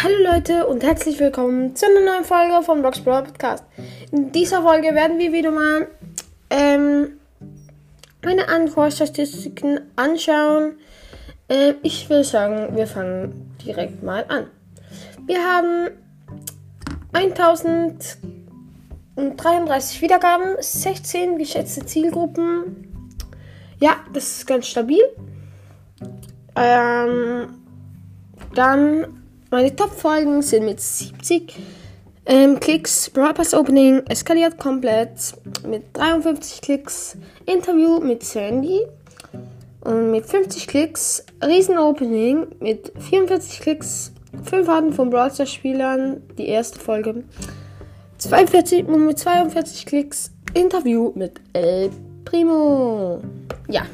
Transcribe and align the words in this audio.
Hallo 0.00 0.14
Leute 0.22 0.64
und 0.68 0.84
herzlich 0.84 1.18
willkommen 1.18 1.74
zu 1.74 1.86
einer 1.86 2.00
neuen 2.00 2.22
Folge 2.22 2.62
vom 2.62 2.82
Blogs 2.82 3.00
Brawl 3.00 3.24
Podcast. 3.24 3.64
In 4.12 4.30
dieser 4.30 4.62
Folge 4.62 4.94
werden 4.94 5.18
wir 5.18 5.32
wieder 5.32 5.50
mal 5.50 5.88
ähm, 6.50 7.18
meine 8.24 8.46
Ankaufstatistiken 8.46 9.80
anschauen. 9.96 10.74
Ähm, 11.48 11.74
ich 11.82 12.08
will 12.08 12.22
sagen, 12.22 12.76
wir 12.76 12.86
fangen 12.86 13.56
direkt 13.64 14.04
mal 14.04 14.24
an. 14.28 14.46
Wir 15.26 15.42
haben 15.42 15.90
1033 17.12 20.00
Wiedergaben, 20.00 20.54
16 20.60 21.38
geschätzte 21.38 21.84
Zielgruppen. 21.84 23.16
Ja, 23.80 23.96
das 24.12 24.36
ist 24.36 24.46
ganz 24.46 24.68
stabil. 24.68 25.02
Ähm, 26.54 27.48
dann 28.54 29.17
meine 29.50 29.74
Top-Folgen 29.74 30.42
sind 30.42 30.64
mit 30.64 30.80
70 30.80 31.56
ähm, 32.26 32.60
Klicks, 32.60 33.08
Brawl 33.08 33.32
Pass 33.32 33.54
Opening 33.54 34.02
eskaliert 34.06 34.58
komplett 34.58 35.32
mit 35.66 35.96
53 35.96 36.60
Klicks, 36.60 37.16
Interview 37.46 38.00
mit 38.00 38.22
Sandy 38.22 38.82
und 39.80 40.10
mit 40.10 40.26
50 40.26 40.66
Klicks, 40.66 41.24
Riesen 41.42 41.78
Opening 41.78 42.48
mit 42.60 42.92
44 42.98 43.60
Klicks, 43.60 44.12
5 44.44 44.68
Arten 44.68 44.92
von 44.92 45.08
Brawl 45.08 45.30
Stars 45.32 45.50
Spielern, 45.50 46.22
die 46.36 46.48
erste 46.48 46.78
Folge, 46.78 47.24
42 48.18 48.86
mit 48.86 49.18
42 49.18 49.86
Klicks, 49.86 50.30
Interview 50.52 51.12
mit 51.14 51.40
El 51.54 51.90
Primo. 52.26 53.22
Ja. 53.70 53.86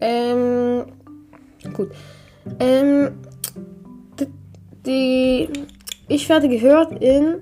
Ähm, 0.00 0.86
gut. 1.72 1.92
Ähm, 2.58 3.12
die, 4.86 5.48
ich 6.08 6.28
werde 6.28 6.48
gehört 6.48 7.02
in 7.02 7.40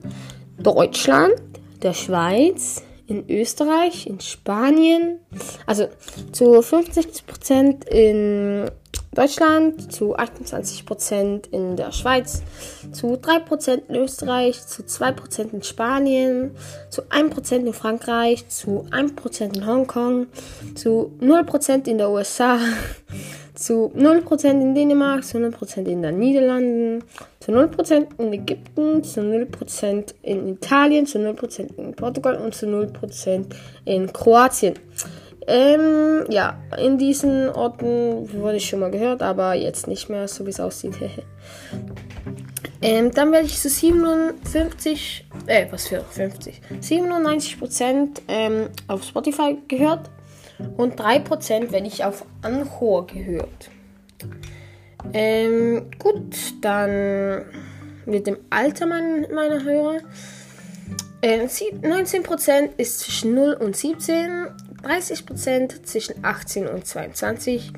Deutschland, 0.58 1.34
der 1.82 1.94
Schweiz, 1.94 2.82
in 3.06 3.28
Österreich, 3.28 4.06
in 4.06 4.20
Spanien, 4.20 5.18
also 5.66 5.88
zu 6.32 6.60
50% 6.60 7.88
in 7.88 8.70
Deutschland, 9.12 9.92
zu 9.92 10.16
28% 10.16 11.50
in 11.50 11.74
der 11.74 11.90
Schweiz, 11.90 12.42
zu 12.92 13.14
3% 13.14 13.88
in 13.88 13.96
Österreich, 13.96 14.64
zu 14.64 14.82
2% 14.82 15.52
in 15.52 15.62
Spanien, 15.64 16.52
zu 16.90 17.02
1% 17.02 17.56
in 17.56 17.72
Frankreich, 17.72 18.48
zu 18.48 18.86
1% 18.92 19.56
in 19.56 19.66
Hongkong, 19.66 20.28
zu 20.76 21.12
0% 21.20 21.88
in 21.88 21.98
der 21.98 22.10
USA, 22.10 22.60
zu 23.60 23.92
0% 23.94 24.46
in 24.48 24.74
Dänemark, 24.74 25.22
zu 25.22 25.36
0% 25.38 25.84
in 25.84 26.02
den 26.02 26.18
Niederlanden, 26.18 27.04
zu 27.40 27.52
0% 27.52 28.06
in 28.18 28.32
Ägypten, 28.32 29.04
zu 29.04 29.20
0% 29.20 30.14
in 30.22 30.48
Italien, 30.48 31.06
zu 31.06 31.18
0% 31.18 31.76
in 31.76 31.94
Portugal 31.94 32.36
und 32.36 32.54
zu 32.54 32.66
0% 32.66 33.44
in 33.84 34.12
Kroatien. 34.12 34.74
Ähm, 35.46 36.24
ja, 36.30 36.58
in 36.78 36.96
diesen 36.96 37.50
Orten 37.50 38.32
wurde 38.32 38.56
ich 38.56 38.68
schon 38.68 38.80
mal 38.80 38.90
gehört, 38.90 39.22
aber 39.22 39.54
jetzt 39.54 39.88
nicht 39.88 40.08
mehr, 40.08 40.26
so 40.26 40.46
wie 40.46 40.50
es 40.50 40.60
aussieht. 40.60 40.94
ähm, 42.82 43.10
dann 43.10 43.32
werde 43.32 43.46
ich 43.46 43.58
zu 43.58 43.68
57, 43.68 45.26
äh, 45.46 45.66
was 45.70 45.88
für 45.88 46.00
50, 46.00 46.60
97% 46.80 48.20
ähm, 48.28 48.68
auf 48.88 49.02
Spotify 49.02 49.58
gehört 49.68 50.10
und 50.76 51.00
3% 51.00 51.72
werde 51.72 51.86
ich 51.86 52.04
auf 52.04 52.24
Anchor 52.42 53.06
gehört. 53.06 53.70
Ähm, 55.12 55.90
gut, 55.98 56.36
dann 56.60 57.44
mit 58.06 58.26
dem 58.26 58.38
Alter 58.50 58.86
meiner 58.86 59.64
Hörer. 59.64 59.98
Äh, 61.22 61.44
19% 61.44 62.70
ist 62.76 63.00
zwischen 63.00 63.34
0 63.34 63.54
und 63.54 63.76
17, 63.76 64.46
30% 64.82 65.82
zwischen 65.82 66.24
18 66.24 66.66
und 66.66 66.86
22, 66.86 67.72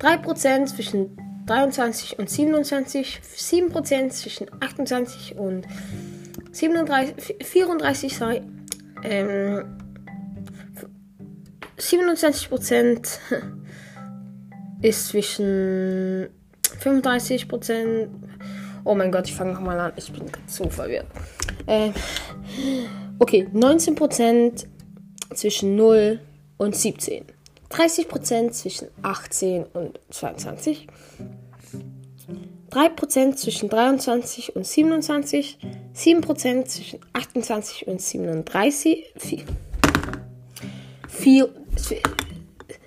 3% 0.00 0.66
zwischen 0.66 1.16
23 1.46 2.18
und 2.18 2.28
27, 2.28 3.20
7% 3.36 4.10
zwischen 4.10 4.46
28 4.60 5.36
und 5.36 5.66
37, 6.52 7.36
34, 7.44 8.16
sorry, 8.16 8.42
ähm, 9.04 9.79
27% 11.80 13.18
ist 14.82 15.08
zwischen 15.08 16.28
35%. 16.82 18.08
Oh 18.84 18.94
mein 18.94 19.12
Gott, 19.12 19.28
ich 19.28 19.34
fange 19.34 19.52
nochmal 19.52 19.78
an. 19.78 19.92
Ich 19.96 20.12
bin 20.12 20.24
so 20.46 20.68
verwirrt. 20.68 21.06
Äh, 21.66 21.90
okay, 23.18 23.46
19% 23.52 24.66
zwischen 25.34 25.76
0 25.76 26.20
und 26.56 26.76
17. 26.76 27.24
30% 27.70 28.50
zwischen 28.50 28.88
18 29.02 29.64
und 29.64 30.00
22. 30.10 30.88
3% 32.70 33.36
zwischen 33.36 33.68
23 33.68 34.56
und 34.56 34.66
27. 34.66 35.58
7% 35.94 36.64
zwischen 36.66 37.00
28 37.12 37.86
und 37.86 38.00
37. 38.00 39.12
4, 39.16 39.44
4, 41.08 41.48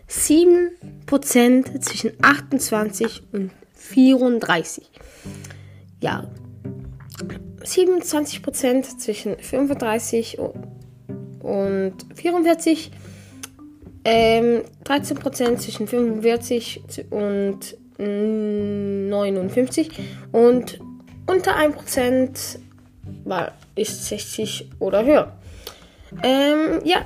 7% 0.10 1.82
zwischen 1.82 2.12
28 2.22 3.24
und 3.32 3.52
34. 3.74 4.90
Ja. 6.00 6.28
27% 7.64 8.98
zwischen 8.98 9.38
35 9.38 10.38
und 10.40 11.94
44. 12.16 12.92
Ähm, 14.06 14.64
13% 14.84 15.58
zwischen 15.58 15.88
45 15.88 16.82
und 17.10 17.78
59. 17.98 19.90
Und 20.32 20.80
unter 21.26 21.56
1% 21.56 22.60
war, 23.24 23.54
ist 23.76 24.06
60 24.06 24.72
oder 24.80 25.06
höher. 25.06 25.32
Ähm, 26.22 26.82
ja. 26.84 27.06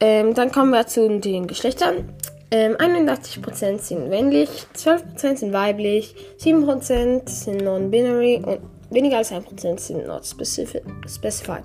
Ähm, 0.00 0.34
dann 0.34 0.52
kommen 0.52 0.70
wir 0.70 0.86
zu 0.86 1.18
den 1.18 1.46
Geschlechtern. 1.46 2.12
Ähm, 2.50 2.76
81% 2.76 3.78
sind 3.78 4.08
männlich, 4.08 4.48
12% 4.74 5.36
sind 5.36 5.52
weiblich, 5.52 6.14
7% 6.40 7.28
sind 7.28 7.62
non-binary 7.62 8.42
und 8.42 8.60
weniger 8.90 9.18
als 9.18 9.32
1% 9.32 9.78
sind 9.78 10.06
not 10.06 10.24
specified. 10.24 11.64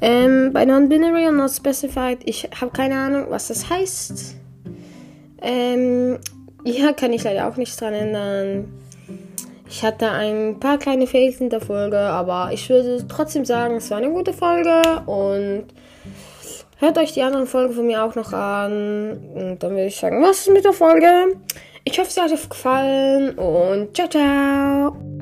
Ähm, 0.00 0.52
bei 0.52 0.66
non-binary 0.66 1.28
und 1.28 1.36
not 1.36 1.50
specified, 1.50 2.18
ich 2.24 2.48
habe 2.60 2.70
keine 2.70 2.96
Ahnung, 2.96 3.26
was 3.30 3.48
das 3.48 3.70
heißt. 3.70 4.36
Ähm, 5.40 6.18
ja, 6.64 6.92
kann 6.92 7.12
ich 7.14 7.24
leider 7.24 7.48
auch 7.48 7.56
nichts 7.56 7.76
dran 7.76 7.94
ändern. 7.94 8.68
Ich 9.70 9.82
hatte 9.82 10.10
ein 10.10 10.60
paar 10.60 10.78
kleine 10.78 11.06
Fails 11.06 11.40
in 11.40 11.50
der 11.50 11.60
Folge, 11.60 11.98
aber 11.98 12.50
ich 12.52 12.68
würde 12.68 13.06
trotzdem 13.08 13.44
sagen, 13.44 13.76
es 13.76 13.90
war 13.90 13.98
eine 13.98 14.10
gute 14.10 14.32
Folge 14.32 14.82
und 15.06 15.66
Hört 16.80 16.96
euch 16.96 17.12
die 17.12 17.22
anderen 17.22 17.48
Folgen 17.48 17.74
von 17.74 17.86
mir 17.86 18.04
auch 18.04 18.14
noch 18.14 18.32
an. 18.32 19.18
Und 19.34 19.58
dann 19.60 19.72
würde 19.72 19.86
ich 19.86 19.96
sagen, 19.96 20.22
was 20.22 20.40
ist 20.40 20.50
mit 20.50 20.64
der 20.64 20.72
Folge? 20.72 21.36
Ich 21.82 21.98
hoffe, 21.98 22.08
es 22.08 22.16
hat 22.16 22.30
euch 22.30 22.48
gefallen 22.48 23.36
und 23.36 23.96
ciao, 23.96 24.08
ciao. 24.08 25.17